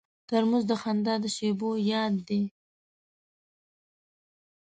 ترموز 0.29 0.63
د 0.67 0.73
خندا 0.81 1.15
د 1.23 1.25
شیبو 1.35 1.69
یاد 1.91 2.15
دی. 2.27 2.41